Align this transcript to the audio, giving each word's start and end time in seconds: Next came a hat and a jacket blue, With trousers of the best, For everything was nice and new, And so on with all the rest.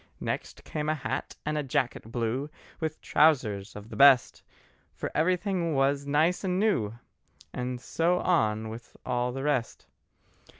Next 0.19 0.63
came 0.63 0.89
a 0.89 0.95
hat 0.95 1.35
and 1.45 1.59
a 1.59 1.61
jacket 1.61 2.11
blue, 2.11 2.49
With 2.79 2.99
trousers 3.01 3.75
of 3.75 3.89
the 3.89 3.95
best, 3.95 4.41
For 4.95 5.11
everything 5.13 5.75
was 5.75 6.07
nice 6.07 6.43
and 6.43 6.59
new, 6.59 6.93
And 7.53 7.79
so 7.79 8.17
on 8.17 8.69
with 8.69 8.97
all 9.05 9.31
the 9.31 9.43
rest. 9.43 9.85